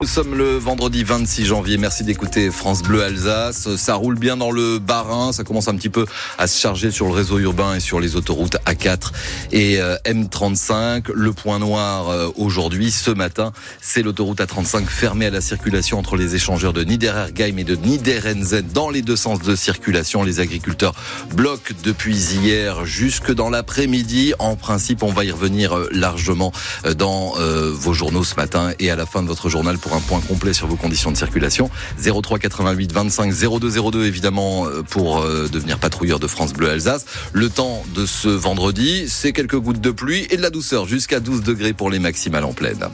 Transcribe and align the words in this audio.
Nous 0.00 0.06
sommes 0.06 0.36
le 0.36 0.56
vendredi 0.56 1.02
26 1.02 1.46
janvier. 1.46 1.76
Merci 1.76 2.04
d'écouter 2.04 2.52
France 2.52 2.84
Bleu 2.84 3.02
Alsace. 3.02 3.74
Ça 3.74 3.96
roule 3.96 4.16
bien 4.16 4.36
dans 4.36 4.52
le 4.52 4.78
Bas-Rhin. 4.78 5.32
Ça 5.32 5.42
commence 5.42 5.66
un 5.66 5.74
petit 5.74 5.88
peu 5.88 6.06
à 6.38 6.46
se 6.46 6.60
charger 6.60 6.92
sur 6.92 7.06
le 7.06 7.12
réseau 7.14 7.40
urbain 7.40 7.74
et 7.74 7.80
sur 7.80 7.98
les 7.98 8.14
autoroutes 8.14 8.58
A4 8.64 9.10
et 9.50 9.80
euh, 9.80 9.96
M35. 10.04 11.10
Le 11.12 11.32
point 11.32 11.58
noir 11.58 12.10
euh, 12.10 12.28
aujourd'hui, 12.36 12.92
ce 12.92 13.10
matin, 13.10 13.52
c'est 13.80 14.02
l'autoroute 14.02 14.38
A35 14.38 14.86
fermée 14.86 15.26
à 15.26 15.30
la 15.30 15.40
circulation 15.40 15.98
entre 15.98 16.14
les 16.14 16.36
échangeurs 16.36 16.72
de 16.72 16.84
Niederergheim 16.84 17.58
et 17.58 17.64
de 17.64 17.74
Niederenzen 17.74 18.68
dans 18.72 18.90
les 18.90 19.02
deux 19.02 19.16
sens 19.16 19.42
de 19.42 19.56
circulation. 19.56 20.22
Les 20.22 20.38
agriculteurs 20.38 20.94
bloquent 21.34 21.74
depuis 21.82 22.16
hier 22.16 22.86
jusque 22.86 23.32
dans 23.32 23.50
l'après-midi. 23.50 24.32
En 24.38 24.54
principe, 24.54 25.02
on 25.02 25.10
va 25.10 25.24
y 25.24 25.32
revenir 25.32 25.76
euh, 25.76 25.88
largement 25.90 26.52
dans 26.96 27.32
vos 27.72 27.92
journaux 27.92 28.22
ce 28.22 28.36
matin 28.36 28.72
et 28.78 28.92
à 28.92 28.96
la 28.96 29.04
fin 29.04 29.24
de 29.24 29.26
votre 29.26 29.48
journal 29.48 29.76
un 29.94 30.00
point 30.00 30.20
complet 30.20 30.52
sur 30.52 30.66
vos 30.66 30.76
conditions 30.76 31.10
de 31.10 31.16
circulation. 31.16 31.70
03 32.00 32.38
88 32.38 32.92
25 32.92 33.32
02 33.60 33.90
02 33.90 34.06
évidemment 34.06 34.66
euh, 34.66 34.82
pour 34.82 35.20
euh, 35.20 35.48
devenir 35.50 35.78
patrouilleur 35.78 36.18
de 36.18 36.26
France 36.26 36.52
Bleu 36.52 36.70
Alsace. 36.70 37.04
Le 37.32 37.48
temps 37.48 37.84
de 37.94 38.06
ce 38.06 38.28
vendredi, 38.28 39.08
c'est 39.08 39.32
quelques 39.32 39.58
gouttes 39.58 39.80
de 39.80 39.90
pluie 39.90 40.26
et 40.30 40.36
de 40.36 40.42
la 40.42 40.50
douceur 40.50 40.86
jusqu'à 40.86 41.20
12 41.20 41.42
degrés 41.42 41.72
pour 41.72 41.90
les 41.90 41.98
maximales 41.98 42.44
en 42.44 42.52
pleine. 42.52 42.88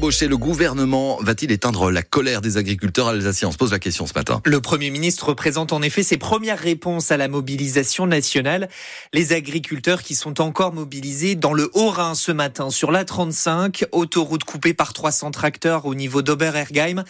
Le 0.00 0.36
gouvernement 0.36 1.18
va-t-il 1.20 1.52
éteindre 1.52 1.90
la 1.90 2.02
colère 2.02 2.40
des 2.40 2.56
agriculteurs 2.56 3.08
alsaciens 3.08 3.48
On 3.48 3.52
se 3.52 3.58
pose 3.58 3.72
la 3.72 3.78
question 3.78 4.06
ce 4.06 4.14
matin. 4.14 4.40
Le 4.46 4.60
Premier 4.60 4.88
ministre 4.88 5.34
présente 5.34 5.74
en 5.74 5.82
effet 5.82 6.02
ses 6.02 6.16
premières 6.16 6.58
réponses 6.58 7.10
à 7.10 7.18
la 7.18 7.28
mobilisation 7.28 8.06
nationale. 8.06 8.70
Les 9.12 9.34
agriculteurs 9.34 10.02
qui 10.02 10.14
sont 10.14 10.40
encore 10.40 10.72
mobilisés 10.72 11.34
dans 11.34 11.52
le 11.52 11.70
Haut-Rhin 11.74 12.14
ce 12.14 12.32
matin 12.32 12.70
sur 12.70 12.90
la 12.92 13.04
35, 13.04 13.84
autoroute 13.92 14.44
coupée 14.44 14.72
par 14.72 14.94
300 14.94 15.32
tracteurs 15.32 15.84
au 15.84 15.94
niveau 15.94 16.22
d'Oberergheim. 16.22 17.04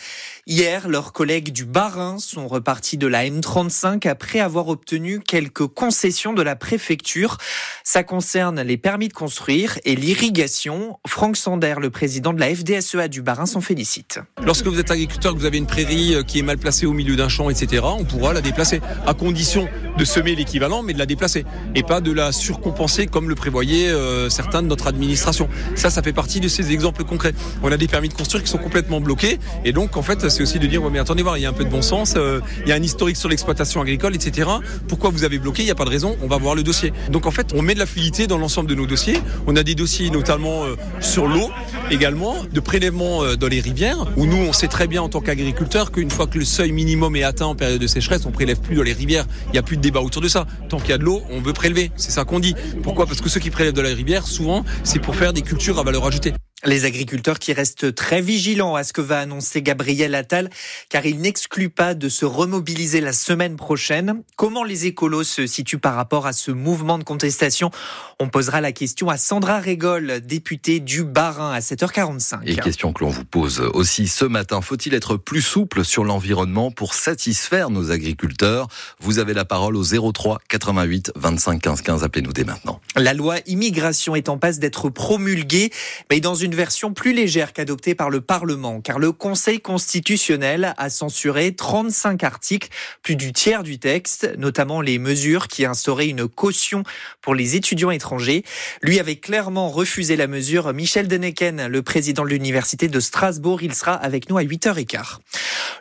Hier, 0.47 0.89
leurs 0.89 1.13
collègues 1.13 1.53
du 1.53 1.67
Bas-Rhin 1.67 2.19
sont 2.19 2.49
repartis 2.49 2.99
de 2.99 3.07
la 3.07 3.25
M35 3.25 4.09
après 4.09 4.41
avoir 4.41 4.69
obtenu 4.69 5.21
quelques 5.21 5.69
concessions 5.69 6.33
de 6.33 6.43
la 6.43 6.57
préfecture. 6.57 7.39
Ça 7.85 8.03
concerne 8.03 8.61
les 8.63 8.77
permis 8.77 9.09
de 9.09 9.13
construire 9.13 9.79
et 9.85 9.95
l'irrigation. 9.95 10.99
Franck 11.07 11.37
Sander, 11.37 11.77
le 11.81 11.91
président 11.91 12.33
de 12.33 12.41
la 12.41 12.51
FDSEA 12.81 13.09
du 13.09 13.23
Barin 13.23 13.47
s'en 13.47 13.61
félicite. 13.61 14.21
Lorsque 14.45 14.67
vous 14.67 14.79
êtes 14.79 14.91
agriculteur, 14.91 15.35
que 15.35 15.39
vous 15.39 15.45
avez 15.45 15.59
une 15.59 15.67
prairie 15.67 16.15
euh, 16.15 16.23
qui 16.23 16.39
est 16.39 16.43
mal 16.43 16.59
placée 16.59 16.87
au 16.87 16.93
milieu 16.93 17.17
d'un 17.17 17.29
champ, 17.29 17.51
etc., 17.51 17.83
on 17.85 18.05
pourra 18.05 18.33
la 18.33 18.41
déplacer, 18.41 18.81
à 19.07 19.15
condition 19.15 19.69
de 19.99 20.05
semer 20.05 20.35
l'équivalent, 20.35 20.83
mais 20.83 20.95
de 20.95 20.99
la 20.99 21.07
déplacer, 21.07 21.45
et 21.75 21.83
pas 21.83 22.01
de 22.01 22.11
la 22.11 22.33
surcompenser 22.33 23.07
comme 23.07 23.29
le 23.29 23.35
prévoyaient 23.35 23.89
euh, 23.89 24.31
certains 24.31 24.63
de 24.63 24.69
notre 24.69 24.87
administration. 24.87 25.49
Ça, 25.75 25.91
ça 25.91 26.03
fait 26.03 26.13
partie 26.13 26.41
de 26.41 26.49
ces 26.49 26.73
exemples 26.73 27.05
concrets. 27.05 27.35
On 27.63 27.71
a 27.71 27.77
des 27.77 27.89
permis 27.89 28.09
de 28.09 28.15
construire 28.15 28.43
qui 28.43 28.51
sont 28.51 28.59
complètement 28.59 29.01
bloqués, 29.01 29.39
et 29.65 29.73
donc 29.73 29.97
en 29.97 30.03
fait, 30.03 30.29
c'est 30.29 30.43
aussi 30.43 30.59
de 30.59 30.67
dire, 30.67 30.83
mais 30.91 30.99
attendez 30.99 31.23
voir, 31.23 31.37
il 31.37 31.43
y 31.43 31.47
a 31.47 31.51
un 31.51 31.55
peu 31.55 31.65
de 31.65 31.71
bon 31.71 31.83
sens, 31.83 32.15
euh, 32.17 32.41
il 32.63 32.69
y 32.69 32.73
a 32.73 32.77
un 32.77 32.83
historique 32.83 33.17
sur 33.17 33.29
l'exploitation 33.29 33.81
agricole, 33.83 34.15
etc. 34.15 34.49
Pourquoi 34.89 35.11
vous 35.11 35.25
avez 35.25 35.39
bloqué? 35.39 35.63
Il 35.63 35.67
n'y 35.67 35.71
a 35.71 35.77
pas 35.77 35.85
de 35.85 35.91
raison, 35.91 36.17
on 36.23 36.29
va 36.29 36.39
voir 36.39 36.55
le 36.55 36.63
dossier. 36.63 36.93
Donc 37.11 37.27
en 37.27 37.31
fait, 37.31 37.53
on 37.55 37.63
met 37.63 37.75
de 37.75 37.79
la 37.79 37.87
fluidité 37.87 38.27
dans 38.27 38.39
l'ensemble 38.39 38.69
de 38.71 38.75
nos 38.75 38.87
dossiers. 38.87 39.19
On 39.47 39.57
a 39.57 39.63
des 39.63 39.75
dossiers 39.75 40.11
notamment 40.11 40.65
sur 41.01 41.27
l'eau 41.27 41.51
également, 41.91 42.37
de 42.51 42.61
prélèvement 42.71 43.25
euh, 43.25 43.35
dans 43.35 43.49
les 43.49 43.61
rivières, 43.61 44.07
où 44.17 44.27
nous, 44.27 44.37
on 44.37 44.53
sait 44.53 44.69
très 44.69 44.87
bien 44.87 45.03
en 45.03 45.09
tant 45.09 45.21
qu'agriculteurs 45.21 45.91
qu'une 45.91 46.09
fois 46.09 46.29
que 46.29 46.39
le 46.39 46.45
seuil 46.45 46.71
minimum 46.71 47.17
est 47.17 47.25
atteint 47.25 47.47
en 47.47 47.57
période 47.57 47.81
de 47.81 47.87
sécheresse, 47.89 48.27
on 48.27 48.31
prélève 48.31 48.61
plus 48.61 48.77
dans 48.77 48.85
les 48.85 48.93
rivières. 48.93 49.27
Il 49.47 49.53
n'y 49.55 49.59
a 49.59 49.63
plus 49.63 49.77
de 49.77 49.83
débat 49.83 50.01
autour 50.01 50.23
de 50.23 50.29
ça. 50.29 50.47
Tant 50.69 50.79
qu'il 50.79 50.91
y 50.91 50.93
a 50.93 50.99
de 50.99 51.03
l'eau, 51.03 51.21
on 51.31 51.41
veut 51.41 51.53
prélever. 51.53 51.91
C'est 51.97 52.13
ça 52.13 52.25
qu'on 52.25 52.39
dit. 52.39 52.55
Pourquoi? 52.85 53.07
Parce 53.07 53.21
que 53.21 53.29
ceux 53.29 53.41
qui 53.41 53.51
prélèvent 53.51 53.75
de 53.75 53.81
la 53.81 53.89
rivière, 53.89 54.25
souvent, 54.25 54.65
c'est 54.85 55.01
pour 55.01 55.17
faire 55.17 55.33
des 55.33 55.43
cultures 55.43 55.81
à 55.81 55.83
valeur 55.83 56.07
ajoutée. 56.07 56.33
Les 56.67 56.85
agriculteurs 56.85 57.39
qui 57.39 57.55
restent 57.55 57.95
très 57.95 58.21
vigilants 58.21 58.75
à 58.75 58.85
ce 58.85 58.93
que 58.93 59.01
va 59.01 59.21
annoncer 59.21 59.63
Gabriel 59.63 60.15
Attal, 60.15 60.51
car 60.91 61.07
il 61.07 61.19
n'exclut 61.19 61.71
pas 61.71 61.95
de 61.95 62.11
se 62.11 62.27
remobiliser 62.27 63.01
la 63.01 63.15
semaine 63.15 63.57
prochaine. 63.57 64.23
Comment 64.37 64.63
les 64.63 64.85
écolos 64.85 65.25
se 65.25 65.47
situent 65.47 65.79
par 65.79 65.95
rapport 65.95 66.27
à 66.27 66.35
ce 66.35 66.51
mouvement 66.51 66.99
de 66.99 67.05
contestation? 67.05 67.71
On 68.19 68.29
posera 68.29 68.61
la 68.61 68.73
question 68.73 69.09
à 69.09 69.17
Sandra 69.17 69.59
Régol, 69.59 70.21
députée 70.21 70.81
du 70.81 71.03
Bas-Rhin, 71.03 71.51
à 71.51 71.61
7h45. 71.61 72.41
Et 72.45 72.57
question 72.57 72.93
que 72.93 73.05
l'on 73.05 73.11
vous 73.11 73.25
pose 73.25 73.61
aussi 73.73 74.07
ce 74.07 74.27
matin. 74.27 74.61
Faut-il 74.61 74.93
être 74.93 75.17
plus 75.17 75.41
souple 75.41 75.83
sur 75.83 76.05
l'environnement 76.05 76.71
pour 76.71 76.93
satisfaire 76.93 77.71
nos 77.71 77.91
agriculteurs? 77.91 78.69
Vous 78.99 79.19
avez 79.19 79.33
la 79.33 79.47
parole 79.47 79.77
au 79.77 80.13
03 80.13 80.41
88 80.49 81.13
25 81.17 81.63
15 81.63 81.81
15. 81.81 82.05
Appelez-nous 82.05 82.35
dès 82.35 82.45
maintenant. 82.45 82.83
La 82.97 83.15
loi 83.15 83.37
immigration 83.47 84.15
est 84.15 84.29
en 84.29 84.37
passe 84.37 84.59
d'être 84.59 84.91
promulguée, 84.91 85.71
mais 86.11 86.21
dans 86.21 86.35
une 86.35 86.50
une 86.51 86.57
version 86.57 86.93
plus 86.93 87.13
légère 87.13 87.53
qu'adoptée 87.53 87.95
par 87.95 88.11
le 88.11 88.21
Parlement, 88.21 88.81
car 88.81 88.99
le 88.99 89.13
Conseil 89.13 89.61
constitutionnel 89.61 90.75
a 90.79 90.91
censuré 90.91 91.55
35 91.55 92.25
articles, 92.25 92.69
plus 93.05 93.15
du 93.15 93.33
tiers 93.33 93.63
du 93.63 93.79
texte, 93.79 94.33
notamment 94.37 94.81
les 94.81 94.99
mesures 94.99 95.47
qui 95.47 95.65
instauraient 95.65 96.09
une 96.09 96.27
caution 96.27 96.83
pour 97.21 97.37
les 97.37 97.55
étudiants 97.55 97.93
étrangers. 97.93 98.43
Lui 98.83 98.99
avait 98.99 99.15
clairement 99.15 99.69
refusé 99.69 100.17
la 100.17 100.27
mesure. 100.27 100.73
Michel 100.73 101.07
Deneken, 101.07 101.69
le 101.69 101.83
président 101.83 102.25
de 102.25 102.31
l'Université 102.31 102.89
de 102.89 102.99
Strasbourg, 102.99 103.63
il 103.63 103.73
sera 103.73 103.95
avec 103.95 104.29
nous 104.29 104.37
à 104.37 104.43
8h15. 104.43 105.19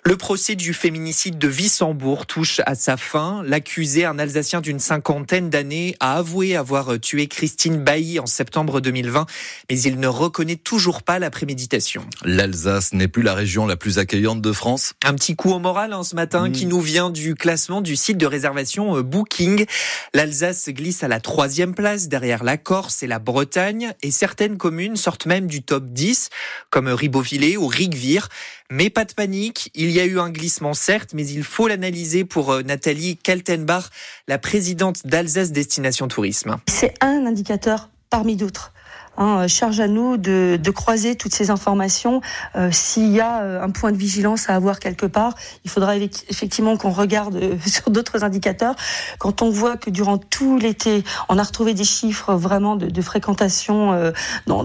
Le 0.06 0.16
procès 0.18 0.56
du 0.56 0.74
féminicide 0.74 1.38
de 1.38 1.47
Wissembourg 1.47 2.25
touche 2.25 2.62
à 2.66 2.75
sa 2.75 2.96
fin. 2.96 3.41
L'accusé, 3.44 4.06
un 4.06 4.19
Alsacien 4.19 4.62
d'une 4.62 4.79
cinquantaine 4.79 5.50
d'années, 5.50 5.96
a 6.00 6.18
avoué 6.18 6.56
avoir 6.56 7.00
tué 7.00 7.28
Christine 7.28 7.84
Bailly 7.84 8.19
en 8.19 8.25
septembre 8.25 8.81
2020, 8.81 9.25
mais 9.69 9.81
il 9.81 10.00
ne 10.00 10.08
reconnaît 10.08 10.59
toujours 10.64 11.03
pas 11.03 11.20
la 11.20 11.30
préméditation. 11.30 12.06
L'Alsace 12.24 12.94
n'est 12.94 13.08
plus 13.08 13.24
la 13.24 13.34
région 13.34 13.66
la 13.66 13.75
plus 13.75 14.00
accueillante 14.00 14.42
de 14.42 14.52
France. 14.52 14.94
Un 15.03 15.14
petit 15.14 15.36
coup 15.36 15.52
au 15.52 15.59
moral 15.59 15.94
hein, 15.94 16.03
ce 16.03 16.16
matin 16.16 16.52
qui 16.52 16.66
hmm. 16.66 16.70
nous 16.70 16.81
vient 16.81 17.09
du 17.09 17.36
classement 17.36 17.81
du 17.81 17.96
site 17.96 18.18
de 18.18 18.25
réservation 18.25 18.97
euh, 18.97 19.03
Booking. 19.03 19.66
L'Alsace 20.14 20.70
glisse 20.70 21.03
à 21.03 21.08
la 21.08 21.20
troisième 21.20 21.74
place 21.74 22.08
derrière 22.08 22.44
la 22.44 22.58
Corse 22.58 23.03
et 23.03 23.08
la 23.08 23.20
Bretagne 23.20 23.94
et 24.02 24.12
certaines 24.12 24.58
communes 24.58 24.96
sortent 24.96 25.25
même 25.25 25.47
du 25.47 25.64
top 25.64 25.86
10 25.88 26.30
comme 26.70 26.88
Ribeauvillé 26.88 27.58
ou 27.58 27.68
Rigvire. 27.68 28.30
Mais 28.72 28.91
pas 28.91 29.06
de 29.06 29.14
panique, 29.14 29.72
il 29.74 29.90
y 29.90 30.00
a 30.00 30.06
eu 30.06 30.20
un 30.20 30.30
glissement 30.30 30.76
certes, 30.76 31.12
mais 31.16 31.28
il 31.28 31.44
faut 31.44 31.68
l'analyser 31.68 32.24
pour 32.24 32.52
euh, 32.52 32.62
Nathalie 32.62 33.18
Kaltenbach, 33.18 33.86
la 34.28 34.38
présidente 34.38 35.08
d'Alsace 35.08 35.52
Destination 35.52 36.08
Tourisme. 36.08 36.58
C'est 36.68 36.94
un 37.02 37.26
indicateur 37.26 37.90
parmi 38.12 38.36
d'autres. 38.36 38.72
Hein, 39.19 39.47
charge 39.47 39.80
à 39.80 39.88
nous 39.88 40.18
de, 40.18 40.59
croiser 40.74 41.16
toutes 41.16 41.34
ces 41.34 41.52
informations. 41.52 42.22
Euh, 42.56 42.69
S'il 42.72 43.12
y 43.12 43.19
a 43.19 43.41
euh, 43.41 43.62
un 43.62 43.69
point 43.69 43.91
de 43.91 43.97
vigilance 43.97 44.50
à 44.50 44.56
avoir 44.56 44.80
quelque 44.80 45.06
part, 45.06 45.35
il 45.66 45.69
faudra 45.69 45.96
effectivement 45.97 46.78
qu'on 46.78 46.91
regarde 46.91 47.35
euh, 47.35 47.58
sur 47.66 47.91
d'autres 47.91 48.24
indicateurs. 48.24 48.75
Quand 49.18 49.41
on 49.41 49.50
voit 49.50 49.78
que 49.78 49.90
durant 49.90 50.18
tout 50.18 50.58
l'été, 50.58 51.03
on 51.28 51.38
a 51.38 51.44
retrouvé 51.44 51.74
des 51.74 51.84
chiffres 51.84 52.34
vraiment 52.34 52.75
de, 52.75 53.02
fréquentation 53.02 53.94
euh, 53.94 54.12
dans, 54.47 54.63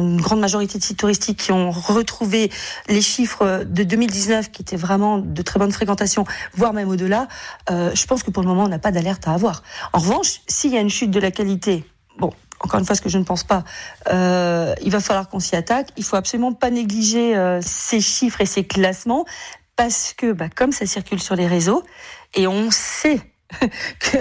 une 0.00 0.20
grande 0.20 0.40
majorité 0.40 0.78
de 0.78 0.84
sites 0.84 0.98
touristiques 0.98 1.38
qui 1.38 1.52
ont 1.52 1.70
retrouvé 1.70 2.50
les 2.88 3.00
chiffres 3.00 3.64
de 3.64 3.82
2019 3.82 4.50
qui 4.50 4.62
étaient 4.62 4.76
vraiment 4.76 5.18
de 5.18 5.42
très 5.42 5.58
bonne 5.58 5.72
fréquentation, 5.72 6.24
voire 6.54 6.72
même 6.72 6.88
au-delà, 6.88 7.28
euh, 7.70 7.90
je 7.94 8.06
pense 8.06 8.22
que 8.22 8.30
pour 8.30 8.42
le 8.42 8.48
moment, 8.48 8.64
on 8.64 8.68
n'a 8.68 8.78
pas 8.78 8.92
d'alerte 8.92 9.26
à 9.28 9.32
avoir. 9.32 9.62
En 9.92 9.98
revanche, 9.98 10.40
s'il 10.46 10.72
y 10.72 10.76
a 10.76 10.80
une 10.80 10.90
chute 10.90 11.10
de 11.10 11.20
la 11.20 11.30
qualité, 11.30 11.84
bon, 12.18 12.32
encore 12.60 12.80
une 12.80 12.86
fois, 12.86 12.94
ce 12.94 13.00
que 13.00 13.08
je 13.08 13.18
ne 13.18 13.24
pense 13.24 13.44
pas, 13.44 13.64
euh, 14.10 14.74
il 14.82 14.90
va 14.90 15.00
falloir 15.00 15.28
qu'on 15.28 15.40
s'y 15.40 15.56
attaque. 15.56 15.88
Il 15.96 16.04
faut 16.04 16.16
absolument 16.16 16.52
pas 16.52 16.70
négliger 16.70 17.36
euh, 17.36 17.60
ces 17.62 18.00
chiffres 18.00 18.40
et 18.40 18.46
ces 18.46 18.64
classements 18.64 19.24
parce 19.76 20.12
que, 20.12 20.32
bah, 20.32 20.48
comme 20.54 20.72
ça 20.72 20.86
circule 20.86 21.20
sur 21.20 21.36
les 21.36 21.46
réseaux, 21.46 21.82
et 22.34 22.46
on 22.48 22.70
sait 22.70 23.20
que 24.00 24.18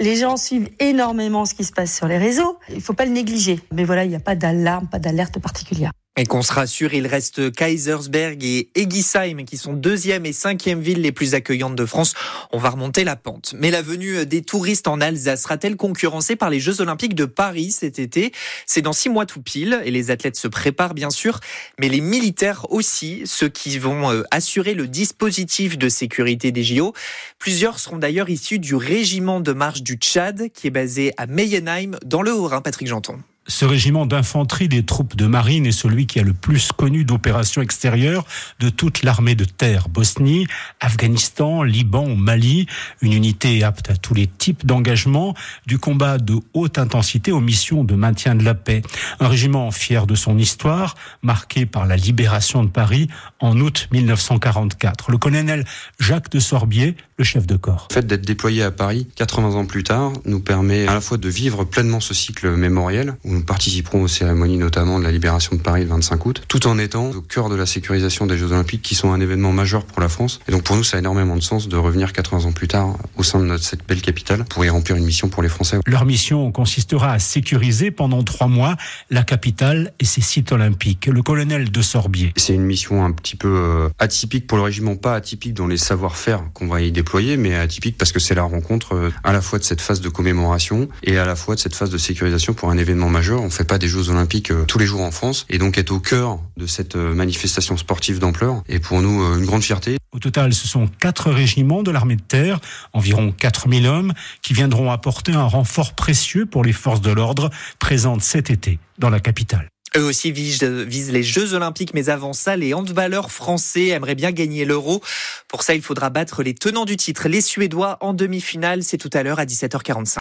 les 0.00 0.16
gens 0.16 0.36
suivent 0.36 0.70
énormément 0.78 1.46
ce 1.46 1.54
qui 1.54 1.64
se 1.64 1.72
passe 1.72 1.96
sur 1.96 2.06
les 2.06 2.18
réseaux, 2.18 2.58
il 2.68 2.82
faut 2.82 2.92
pas 2.92 3.06
le 3.06 3.12
négliger. 3.12 3.60
Mais 3.72 3.84
voilà, 3.84 4.04
il 4.04 4.10
n'y 4.10 4.16
a 4.16 4.20
pas 4.20 4.34
d'alarme, 4.34 4.86
pas 4.86 4.98
d'alerte 4.98 5.38
particulière. 5.38 5.92
Et 6.20 6.26
qu'on 6.26 6.42
se 6.42 6.52
rassure, 6.52 6.94
il 6.94 7.06
reste 7.06 7.52
Kaisersberg 7.52 8.42
et 8.42 8.70
Egisheim 8.74 9.44
qui 9.44 9.56
sont 9.56 9.72
deuxième 9.72 10.26
et 10.26 10.32
cinquième 10.32 10.80
villes 10.80 11.00
les 11.00 11.12
plus 11.12 11.34
accueillantes 11.34 11.76
de 11.76 11.86
France. 11.86 12.14
On 12.50 12.58
va 12.58 12.70
remonter 12.70 13.04
la 13.04 13.14
pente. 13.14 13.54
Mais 13.56 13.70
la 13.70 13.82
venue 13.82 14.26
des 14.26 14.42
touristes 14.42 14.88
en 14.88 15.00
Alsace 15.00 15.44
sera-t-elle 15.44 15.76
concurrencée 15.76 16.34
par 16.34 16.50
les 16.50 16.58
Jeux 16.58 16.80
Olympiques 16.80 17.14
de 17.14 17.24
Paris 17.24 17.70
cet 17.70 18.00
été? 18.00 18.32
C'est 18.66 18.82
dans 18.82 18.92
six 18.92 19.08
mois 19.08 19.26
tout 19.26 19.40
pile 19.40 19.80
et 19.84 19.92
les 19.92 20.10
athlètes 20.10 20.34
se 20.34 20.48
préparent 20.48 20.94
bien 20.94 21.10
sûr, 21.10 21.38
mais 21.78 21.88
les 21.88 22.00
militaires 22.00 22.66
aussi, 22.72 23.22
ceux 23.24 23.48
qui 23.48 23.78
vont 23.78 24.10
euh, 24.10 24.24
assurer 24.32 24.74
le 24.74 24.88
dispositif 24.88 25.78
de 25.78 25.88
sécurité 25.88 26.50
des 26.50 26.64
JO. 26.64 26.94
Plusieurs 27.38 27.78
seront 27.78 27.98
d'ailleurs 27.98 28.28
issus 28.28 28.58
du 28.58 28.74
régiment 28.74 29.38
de 29.38 29.52
marche 29.52 29.82
du 29.82 29.94
Tchad 29.94 30.50
qui 30.52 30.66
est 30.66 30.70
basé 30.70 31.12
à 31.16 31.28
Meyenheim 31.28 31.96
dans 32.04 32.22
le 32.22 32.32
Haut-Rhin, 32.32 32.60
Patrick 32.60 32.88
Janton. 32.88 33.20
Ce 33.50 33.64
régiment 33.64 34.04
d'infanterie 34.04 34.68
des 34.68 34.84
troupes 34.84 35.16
de 35.16 35.26
marine 35.26 35.64
est 35.64 35.72
celui 35.72 36.06
qui 36.06 36.20
a 36.20 36.22
le 36.22 36.34
plus 36.34 36.70
connu 36.70 37.06
d'opérations 37.06 37.62
extérieures 37.62 38.26
de 38.60 38.68
toute 38.68 39.02
l'armée 39.02 39.34
de 39.34 39.46
terre. 39.46 39.88
Bosnie, 39.88 40.46
Afghanistan, 40.80 41.62
Liban, 41.62 42.14
Mali. 42.14 42.66
Une 43.00 43.14
unité 43.14 43.64
apte 43.64 43.90
à 43.90 43.96
tous 43.96 44.12
les 44.12 44.26
types 44.26 44.66
d'engagement, 44.66 45.34
du 45.66 45.78
combat 45.78 46.18
de 46.18 46.34
haute 46.52 46.78
intensité 46.78 47.32
aux 47.32 47.40
missions 47.40 47.84
de 47.84 47.94
maintien 47.94 48.34
de 48.34 48.44
la 48.44 48.54
paix. 48.54 48.82
Un 49.18 49.28
régiment 49.28 49.70
fier 49.70 50.06
de 50.06 50.14
son 50.14 50.36
histoire, 50.36 50.94
marqué 51.22 51.64
par 51.64 51.86
la 51.86 51.96
libération 51.96 52.62
de 52.62 52.68
Paris 52.68 53.08
en 53.40 53.58
août 53.58 53.88
1944. 53.92 55.10
Le 55.10 55.16
colonel 55.16 55.64
Jacques 55.98 56.30
de 56.30 56.38
Sorbier, 56.38 56.96
le 57.16 57.24
chef 57.24 57.46
de 57.46 57.56
corps. 57.56 57.88
Le 57.90 57.94
fait 57.94 58.06
d'être 58.06 58.26
déployé 58.26 58.62
à 58.62 58.70
Paris 58.70 59.08
80 59.16 59.54
ans 59.54 59.64
plus 59.64 59.84
tard 59.84 60.12
nous 60.26 60.40
permet 60.40 60.86
à 60.86 60.92
la 60.92 61.00
fois 61.00 61.16
de 61.16 61.28
vivre 61.30 61.64
pleinement 61.64 62.00
ce 62.00 62.12
cycle 62.12 62.50
mémoriel 62.50 63.16
nous 63.38 63.44
participerons 63.44 64.02
aux 64.02 64.08
cérémonies 64.08 64.58
notamment 64.58 64.98
de 64.98 65.04
la 65.04 65.12
libération 65.12 65.54
de 65.56 65.60
Paris 65.60 65.82
le 65.82 65.90
25 65.90 66.26
août, 66.26 66.42
tout 66.48 66.66
en 66.66 66.76
étant 66.76 67.10
au 67.10 67.20
cœur 67.20 67.48
de 67.48 67.54
la 67.54 67.66
sécurisation 67.66 68.26
des 68.26 68.36
Jeux 68.36 68.50
Olympiques 68.50 68.82
qui 68.82 68.96
sont 68.96 69.12
un 69.12 69.20
événement 69.20 69.52
majeur 69.52 69.84
pour 69.84 70.00
la 70.00 70.08
France. 70.08 70.40
Et 70.48 70.52
donc 70.52 70.64
pour 70.64 70.74
nous, 70.74 70.82
ça 70.82 70.96
a 70.96 71.00
énormément 71.00 71.36
de 71.36 71.40
sens 71.40 71.68
de 71.68 71.76
revenir 71.76 72.12
80 72.12 72.46
ans 72.46 72.52
plus 72.52 72.66
tard 72.66 72.96
au 73.16 73.22
sein 73.22 73.38
de 73.38 73.44
notre, 73.44 73.62
cette 73.62 73.86
belle 73.86 74.02
capitale 74.02 74.44
pour 74.44 74.64
y 74.64 74.68
remplir 74.68 74.96
une 74.96 75.04
mission 75.04 75.28
pour 75.28 75.42
les 75.42 75.48
Français. 75.48 75.78
Leur 75.86 76.04
mission 76.04 76.50
consistera 76.50 77.12
à 77.12 77.18
sécuriser 77.20 77.92
pendant 77.92 78.24
trois 78.24 78.48
mois 78.48 78.76
la 79.10 79.22
capitale 79.22 79.92
et 80.00 80.04
ses 80.04 80.20
sites 80.20 80.50
olympiques. 80.50 81.06
Le 81.06 81.22
colonel 81.22 81.70
de 81.70 81.82
Sorbier. 81.82 82.32
C'est 82.36 82.54
une 82.54 82.64
mission 82.64 83.04
un 83.04 83.12
petit 83.12 83.36
peu 83.36 83.48
euh, 83.48 83.88
atypique 84.00 84.48
pour 84.48 84.58
le 84.58 84.64
régiment, 84.64 84.96
pas 84.96 85.14
atypique 85.14 85.54
dans 85.54 85.68
les 85.68 85.76
savoir-faire 85.76 86.42
qu'on 86.54 86.66
va 86.66 86.80
y 86.80 86.90
déployer, 86.90 87.36
mais 87.36 87.54
atypique 87.54 87.96
parce 87.96 88.10
que 88.10 88.18
c'est 88.18 88.34
la 88.34 88.42
rencontre 88.42 88.94
euh, 88.94 89.10
à 89.22 89.32
la 89.32 89.40
fois 89.40 89.60
de 89.60 89.64
cette 89.64 89.80
phase 89.80 90.00
de 90.00 90.08
commémoration 90.08 90.88
et 91.04 91.18
à 91.18 91.24
la 91.24 91.36
fois 91.36 91.54
de 91.54 91.60
cette 91.60 91.76
phase 91.76 91.90
de 91.90 91.98
sécurisation 91.98 92.54
pour 92.54 92.70
un 92.70 92.78
événement 92.78 93.08
majeur 93.08 93.27
on 93.34 93.50
fait 93.50 93.64
pas 93.64 93.78
des 93.78 93.88
Jeux 93.88 94.10
Olympiques 94.10 94.50
euh, 94.50 94.64
tous 94.64 94.78
les 94.78 94.86
jours 94.86 95.02
en 95.02 95.10
France 95.10 95.46
et 95.48 95.58
donc 95.58 95.78
être 95.78 95.90
au 95.90 96.00
cœur 96.00 96.38
de 96.56 96.66
cette 96.66 96.96
euh, 96.96 97.14
manifestation 97.14 97.76
sportive 97.76 98.18
d'ampleur 98.18 98.62
est 98.68 98.78
pour 98.78 99.02
nous 99.02 99.22
euh, 99.22 99.38
une 99.38 99.44
grande 99.44 99.62
fierté. 99.62 99.96
Au 100.12 100.18
total, 100.18 100.52
ce 100.54 100.66
sont 100.66 100.88
quatre 101.00 101.30
régiments 101.30 101.82
de 101.82 101.90
l'armée 101.90 102.16
de 102.16 102.22
terre, 102.22 102.60
environ 102.92 103.32
4000 103.32 103.86
hommes, 103.86 104.12
qui 104.42 104.54
viendront 104.54 104.90
apporter 104.90 105.32
un 105.32 105.44
renfort 105.44 105.94
précieux 105.94 106.46
pour 106.46 106.64
les 106.64 106.72
forces 106.72 107.00
de 107.00 107.10
l'ordre 107.10 107.50
présentes 107.78 108.22
cet 108.22 108.50
été 108.50 108.78
dans 108.98 109.10
la 109.10 109.20
capitale. 109.20 109.68
Eux 109.96 110.04
aussi 110.04 110.32
visent, 110.32 110.62
les 110.62 111.22
Jeux 111.22 111.54
Olympiques, 111.54 111.94
mais 111.94 112.10
avant 112.10 112.34
ça, 112.34 112.56
les 112.56 112.74
handballeurs 112.74 113.30
français 113.30 113.88
aimeraient 113.88 114.14
bien 114.14 114.32
gagner 114.32 114.66
l'euro. 114.66 115.02
Pour 115.48 115.62
ça, 115.62 115.74
il 115.74 115.80
faudra 115.80 116.10
battre 116.10 116.42
les 116.42 116.54
tenants 116.54 116.84
du 116.84 116.96
titre, 116.96 117.28
les 117.28 117.40
Suédois, 117.40 117.96
en 118.00 118.12
demi-finale. 118.12 118.82
C'est 118.82 118.98
tout 118.98 119.10
à 119.14 119.22
l'heure 119.22 119.38
à 119.38 119.46
17h45. 119.46 120.16